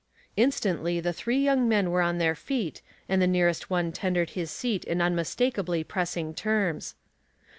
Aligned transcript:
Instantly 0.35 0.99
the 0.99 1.13
three 1.13 1.37
young 1.37 1.69
men 1.69 1.91
were 1.91 2.01
on 2.01 2.17
their 2.17 2.33
feet, 2.33 2.81
and 3.07 3.21
the 3.21 3.27
nearest 3.27 3.69
one 3.69 3.91
tendered 3.91 4.31
his 4.31 4.49
seat 4.49 4.83
in 4.85 4.99
unmistakably 4.99 5.83
pressing 5.83 6.33
terms. 6.33 6.95